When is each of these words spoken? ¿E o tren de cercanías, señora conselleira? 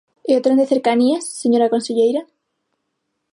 ¿E 0.29 0.31
o 0.37 0.43
tren 0.43 0.59
de 0.61 0.69
cercanías, 0.73 1.25
señora 1.41 1.71
conselleira? 1.73 2.21